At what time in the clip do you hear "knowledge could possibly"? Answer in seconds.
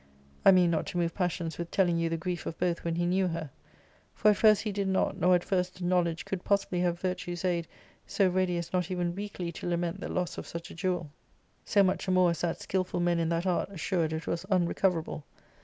5.83-6.79